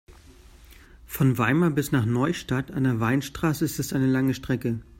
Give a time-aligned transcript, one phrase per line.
[1.05, 4.79] Von Weimar bis nach Neustadt an der Weinstraße ist es eine lange Strecke